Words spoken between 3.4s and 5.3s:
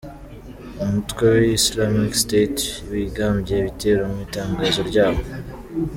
ibitero mu itangazo ryawo.